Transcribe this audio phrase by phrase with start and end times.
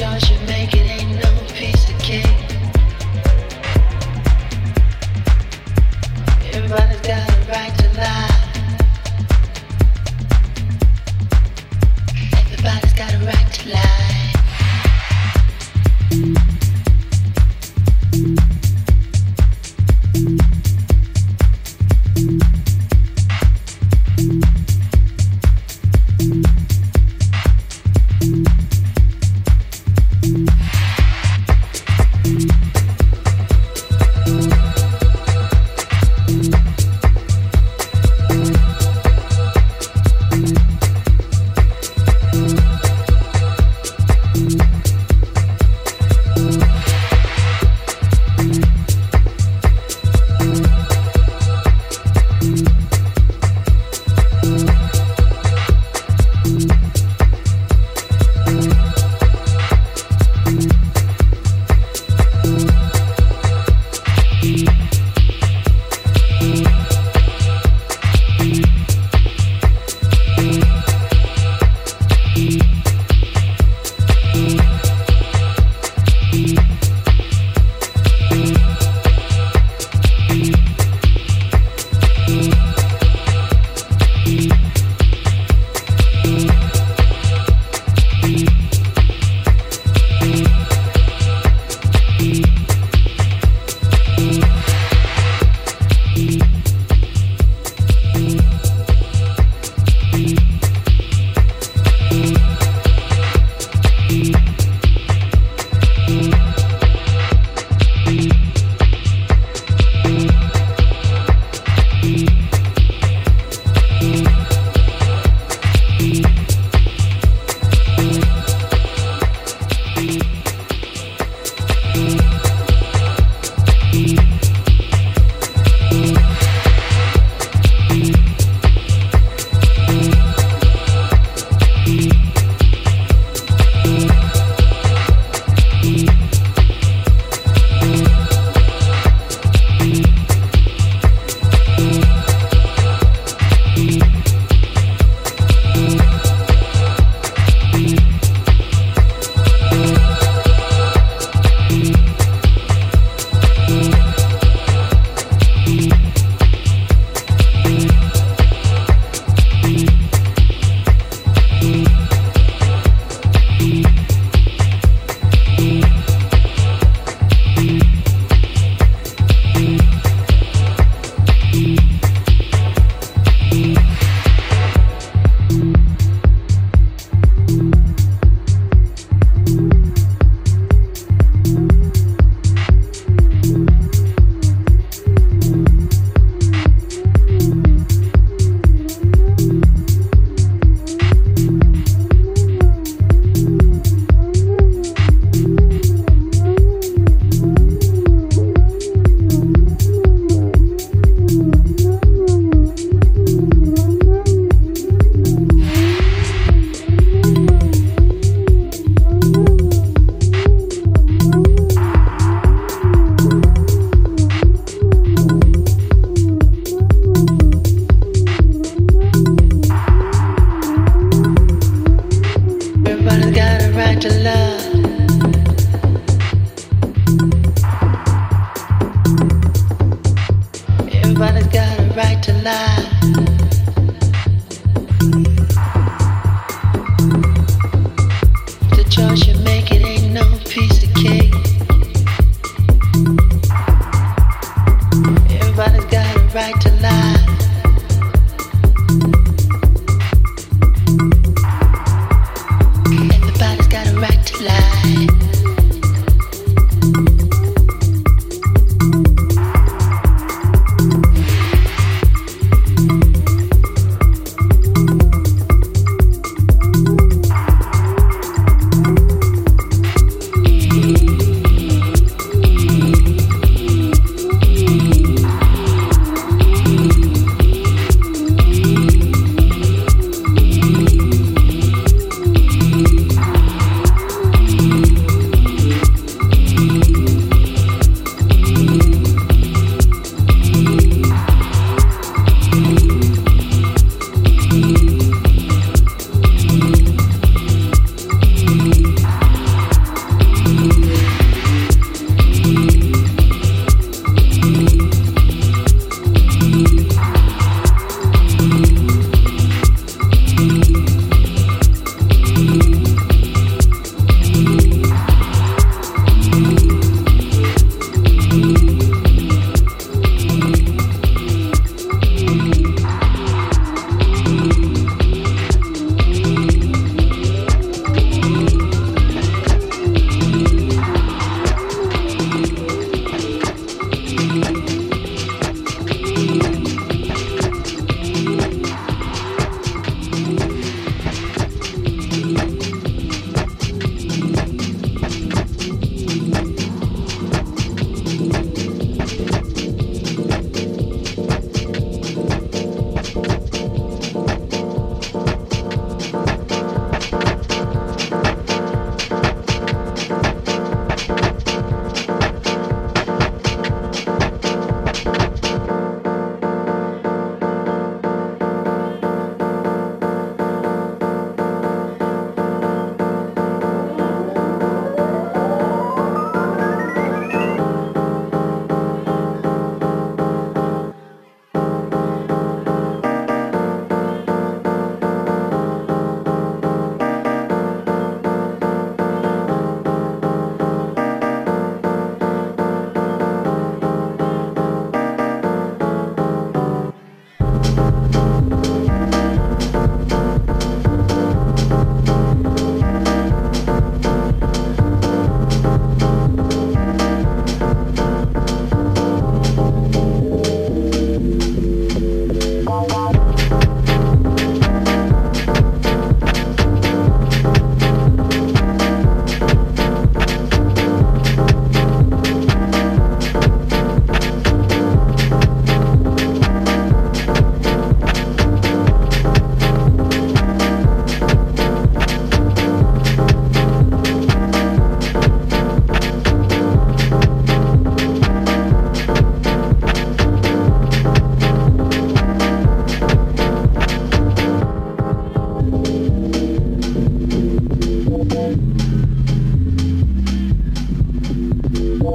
[0.00, 0.59] Josh, you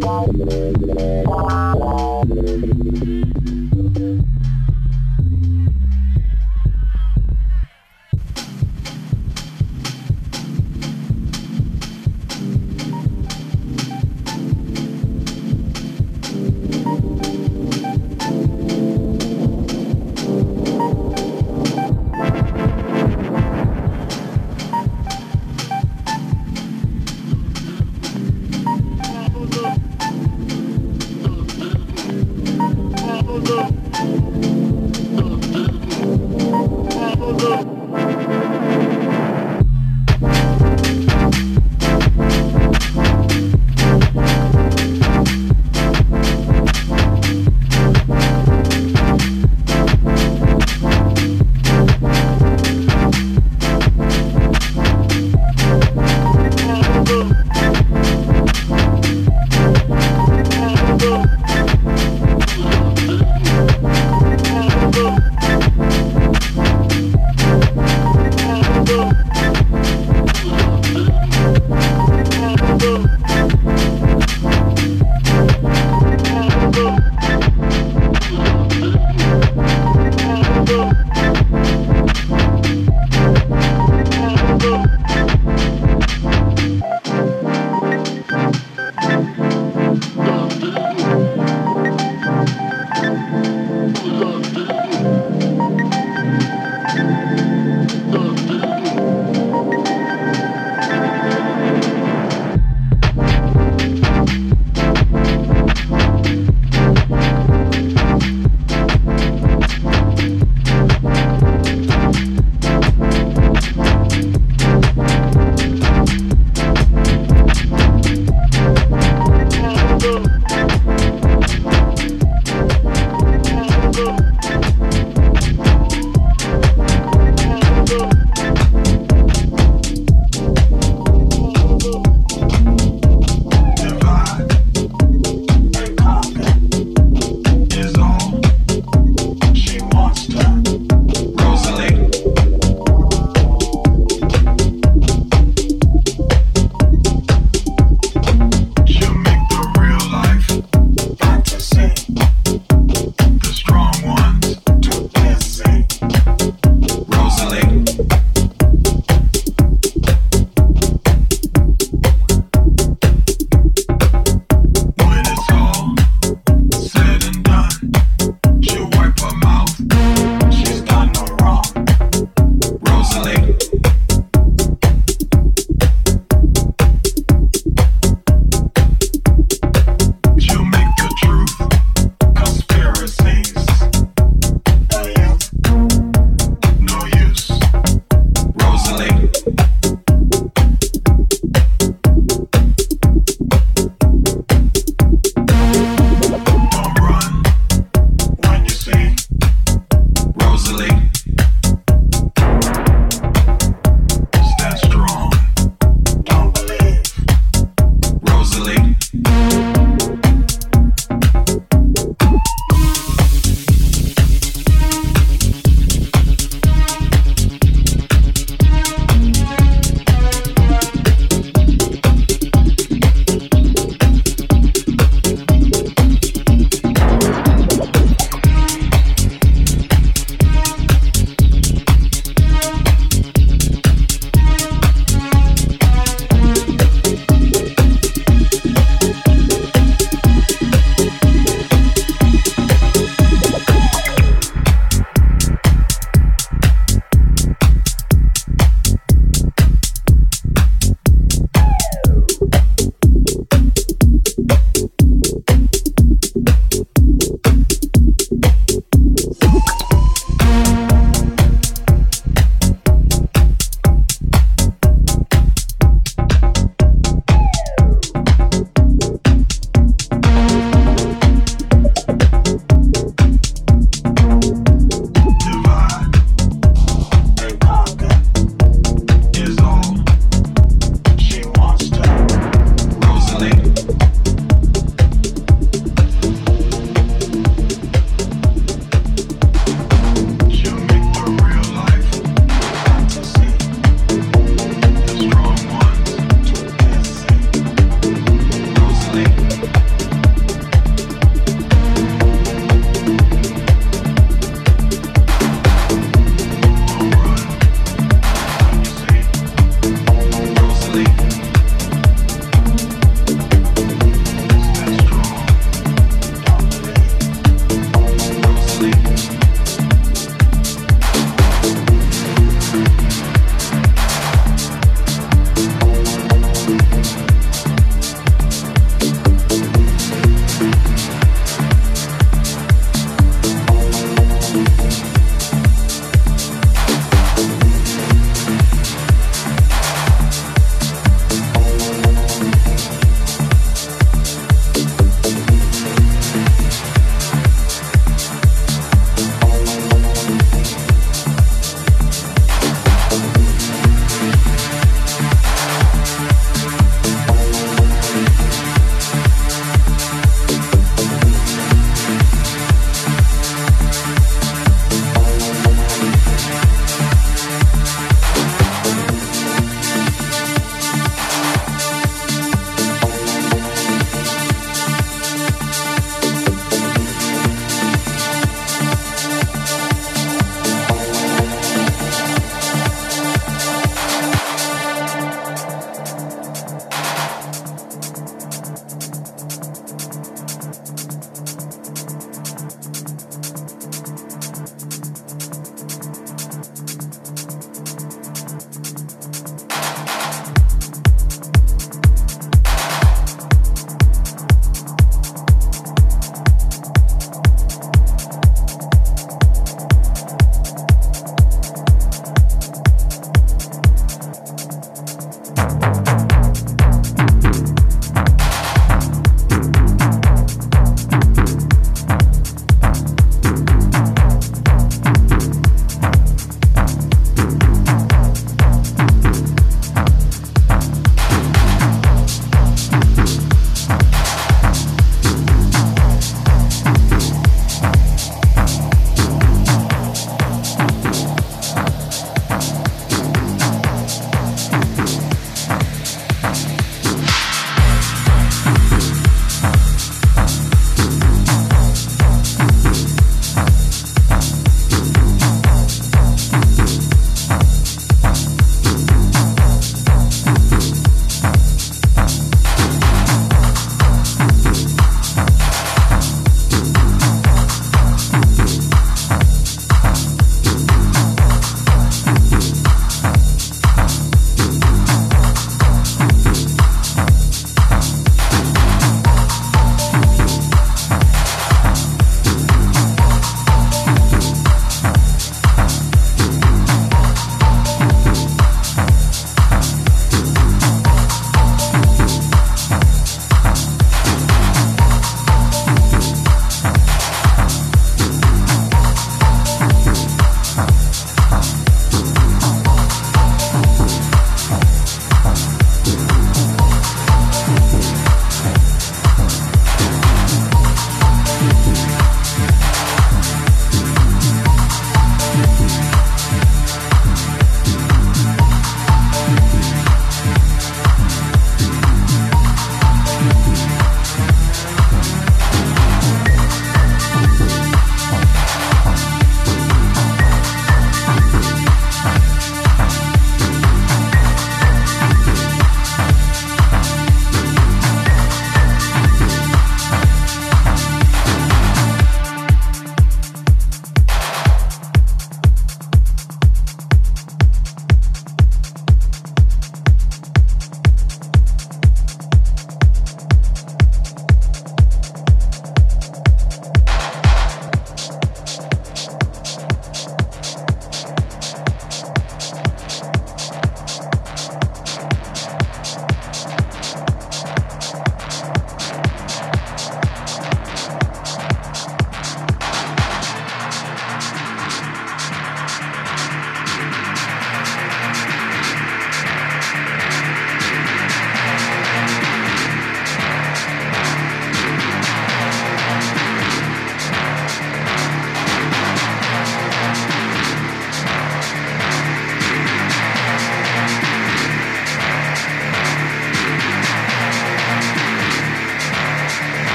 [0.00, 0.28] Bye.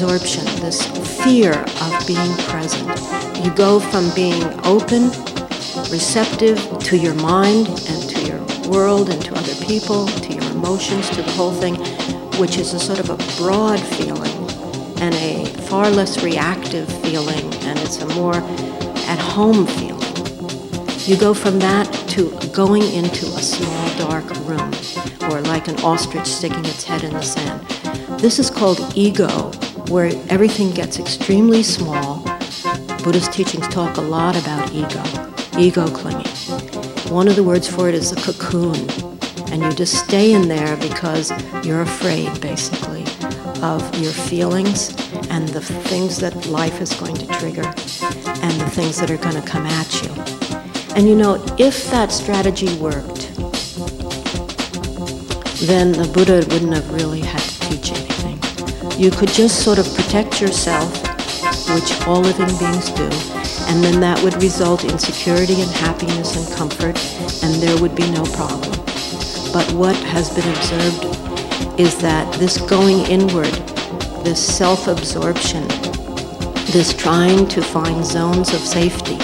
[0.00, 0.86] Absorption, this
[1.24, 2.88] fear of being present.
[3.44, 5.10] You go from being open,
[5.90, 11.10] receptive to your mind and to your world and to other people, to your emotions,
[11.10, 11.74] to the whole thing,
[12.38, 14.48] which is a sort of a broad feeling
[15.00, 19.96] and a far less reactive feeling, and it's a more at home feeling.
[21.08, 24.72] You go from that to going into a small dark room,
[25.28, 27.66] or like an ostrich sticking its head in the sand.
[28.20, 29.50] This is called ego,
[29.88, 32.22] where everything gets extremely small.
[33.02, 35.02] Buddhist teachings talk a lot about ego,
[35.58, 36.26] ego clinging.
[37.10, 38.76] One of the words for it is a cocoon,
[39.50, 41.32] and you just stay in there because
[41.64, 43.04] you're afraid, basically,
[43.62, 44.90] of your feelings
[45.30, 49.34] and the things that life is going to trigger and the things that are going
[49.34, 50.10] to come at you.
[50.94, 53.34] And you know, if that strategy worked,
[55.66, 58.07] then the Buddha wouldn't have really had to teach anything.
[58.98, 60.92] You could just sort of protect yourself,
[61.72, 63.04] which all living beings do,
[63.68, 66.98] and then that would result in security and happiness and comfort,
[67.44, 68.72] and there would be no problem.
[69.52, 71.04] But what has been observed
[71.78, 73.54] is that this going inward,
[74.24, 75.68] this self absorption,
[76.72, 79.16] this trying to find zones of safety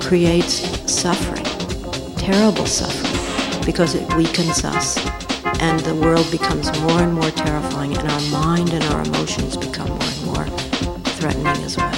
[0.00, 0.54] creates
[0.92, 1.44] suffering,
[2.16, 5.17] terrible suffering, because it weakens us
[5.60, 9.88] and the world becomes more and more terrifying, and our mind and our emotions become
[9.88, 10.44] more and more
[11.18, 11.92] threatening as well.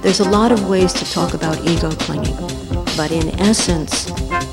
[0.00, 2.36] There's a lot of ways to talk about ego clinging,
[2.96, 4.06] but in essence,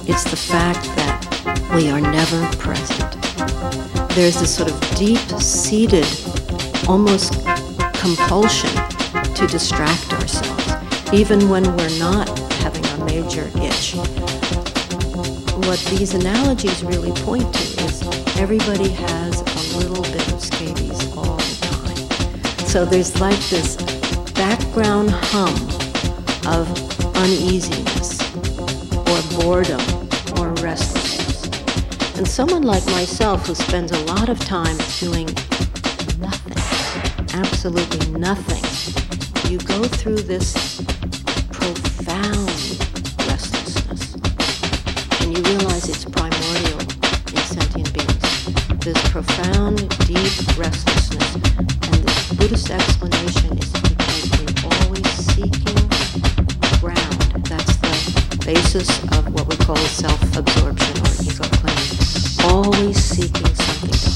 [0.08, 3.12] it's the fact that we are never present.
[4.16, 6.08] There's this sort of deep seated,
[6.88, 7.34] almost
[7.94, 8.72] compulsion
[9.36, 13.96] to distract ourselves, even when we're not having a major itch
[15.68, 18.02] what these analogies really point to is
[18.38, 22.66] everybody has a little bit of scabies all the time.
[22.68, 23.78] So there's like this
[24.34, 25.54] background hum
[26.46, 26.68] of
[27.16, 28.20] uneasiness
[29.08, 29.82] or boredom
[30.38, 31.48] or restlessness.
[32.18, 35.28] And someone like myself who spends a lot of time doing
[36.20, 38.64] nothing, absolutely nothing,
[39.52, 40.82] you go through this
[41.52, 42.53] profound
[48.84, 51.36] This profound, deep restlessness.
[51.36, 55.88] And the Buddhist explanation is because we're always seeking
[56.82, 57.46] ground.
[57.48, 61.98] That's the basis of what we call self-absorption or ego clinging.
[62.52, 64.13] Always seeking something